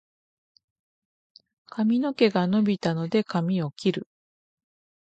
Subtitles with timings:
[1.67, 4.07] 髪の毛が伸びたので、髪を切る。